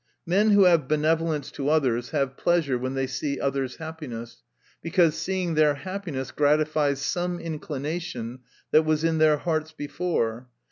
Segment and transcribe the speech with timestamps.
[0.25, 4.41] Men who have benevolence to others, have pleasure when they see others'* happiness,
[4.81, 8.39] because seeing their happiness gratifies some inclination
[8.71, 10.49] that was in their hearts before.